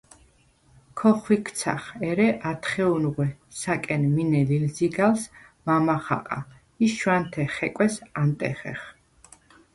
ქოხვიქცახ, 0.97 1.83
ერე 2.09 2.27
ათხეუნღვე 2.49 3.27
სა̈კენ 3.59 4.03
მინე 4.15 4.41
ლილზიგა̈ლს 4.49 5.23
მამა 5.65 5.97
ხაყა 6.05 6.39
ი 6.83 6.87
შვა̈ნთე 6.95 7.43
ხეკვეს 7.55 7.95
ანტეხეხ. 8.21 8.81